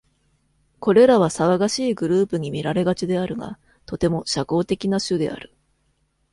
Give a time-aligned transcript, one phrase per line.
[0.79, 5.53] これらは騒がしいグループに見られがちであるが、とても社交的な種である。